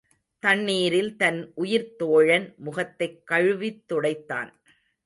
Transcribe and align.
தண்ணீரில் 0.39 1.15
தன் 1.15 1.51
உயிர்த் 1.55 1.97
தோழன் 1.97 2.53
முகத்தைக் 2.57 3.27
கழுவித் 3.27 3.83
துடைத்தான். 3.93 4.51